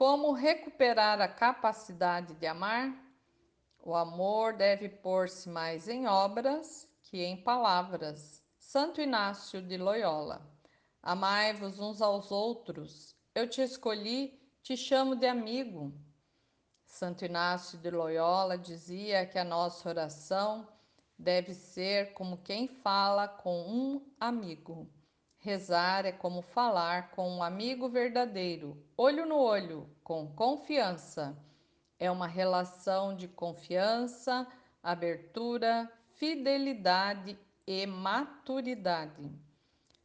[0.00, 2.90] Como recuperar a capacidade de amar?
[3.78, 8.42] O amor deve pôr-se mais em obras que em palavras.
[8.58, 10.40] Santo Inácio de Loyola.
[11.02, 13.14] Amai-vos uns aos outros.
[13.34, 15.92] Eu te escolhi, te chamo de amigo.
[16.86, 20.66] Santo Inácio de Loyola dizia que a nossa oração
[21.18, 24.90] deve ser como quem fala com um amigo.
[25.42, 31.34] Rezar é como falar com um amigo verdadeiro, olho no olho, com confiança.
[31.98, 34.46] É uma relação de confiança,
[34.82, 39.32] abertura, fidelidade e maturidade.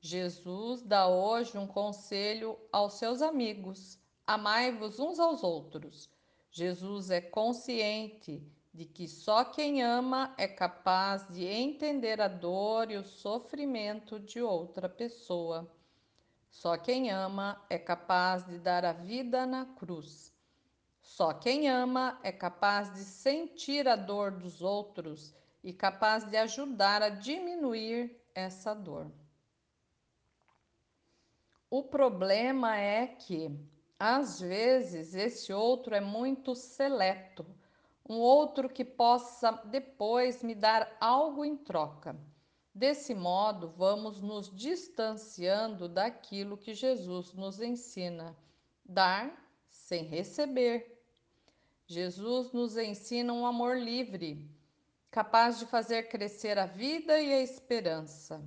[0.00, 6.08] Jesus dá hoje um conselho aos seus amigos: amai-vos uns aos outros.
[6.50, 12.96] Jesus é consciente de que só quem ama é capaz de entender a dor e
[12.96, 15.70] o sofrimento de outra pessoa.
[16.50, 20.32] Só quem ama é capaz de dar a vida na cruz.
[21.00, 27.02] Só quem ama é capaz de sentir a dor dos outros e capaz de ajudar
[27.02, 29.10] a diminuir essa dor.
[31.70, 33.50] O problema é que,
[33.98, 37.44] às vezes, esse outro é muito seleto,
[38.08, 42.16] um outro que possa depois me dar algo em troca.
[42.74, 48.36] Desse modo, vamos nos distanciando daquilo que Jesus nos ensina:
[48.84, 49.30] dar
[49.68, 50.96] sem receber.
[51.86, 54.48] Jesus nos ensina um amor livre,
[55.10, 58.42] capaz de fazer crescer a vida e a esperança.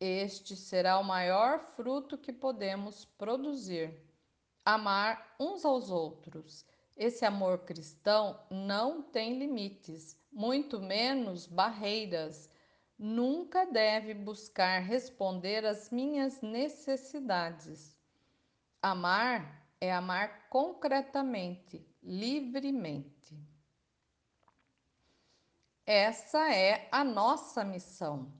[0.00, 3.98] Este será o maior fruto que podemos produzir.
[4.64, 6.66] Amar uns aos outros.
[6.96, 12.50] Esse amor cristão não tem limites, muito menos barreiras
[12.98, 17.98] nunca deve buscar responder às minhas necessidades.
[18.80, 23.38] Amar é amar concretamente, livremente.
[25.86, 28.32] Essa é a nossa missão.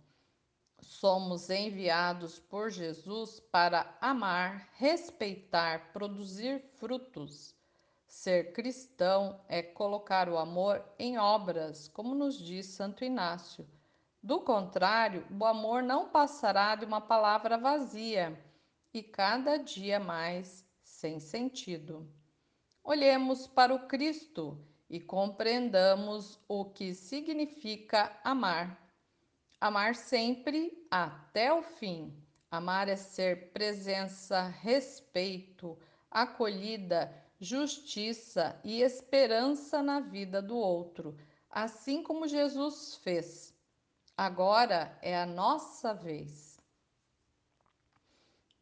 [0.80, 7.54] Somos enviados por Jesus para amar, respeitar, produzir frutos.
[8.22, 13.66] Ser cristão é colocar o amor em obras, como nos diz Santo Inácio
[14.24, 18.42] do contrário, o amor não passará de uma palavra vazia
[18.90, 22.08] e cada dia mais sem sentido.
[22.82, 24.58] Olhemos para o Cristo
[24.88, 28.80] e compreendamos o que significa amar.
[29.60, 32.10] Amar sempre até o fim.
[32.50, 35.78] Amar é ser presença, respeito,
[36.10, 41.16] acolhida, justiça e esperança na vida do outro,
[41.50, 43.54] assim como Jesus fez.
[44.16, 46.58] Agora é a nossa vez.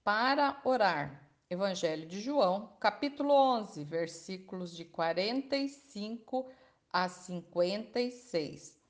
[0.02, 6.50] Para orar, Evangelho de João, capítulo 11, versículos de 45
[6.90, 8.80] a 56.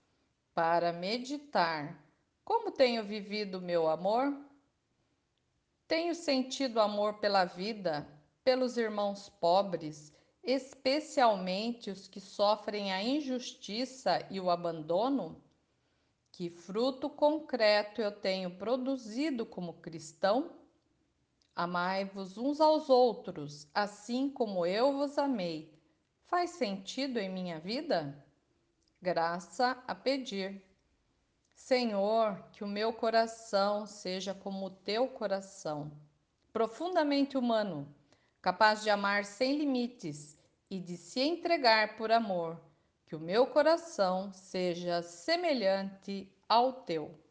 [0.54, 2.02] Para meditar,
[2.44, 4.32] como tenho vivido meu amor?
[5.88, 8.08] Tenho sentido amor pela vida,
[8.44, 15.40] pelos irmãos pobres, especialmente os que sofrem a injustiça e o abandono?
[16.32, 20.50] Que fruto concreto eu tenho produzido como cristão?
[21.54, 25.70] Amai-vos uns aos outros, assim como eu vos amei.
[26.24, 28.24] Faz sentido em minha vida?
[29.00, 30.64] Graça a pedir.
[31.54, 35.92] Senhor, que o meu coração seja como o teu coração,
[36.52, 37.86] profundamente humano,
[38.42, 40.36] capaz de amar sem limites
[40.68, 42.60] e de se entregar por amor
[43.06, 47.21] que o meu coração seja semelhante ao teu.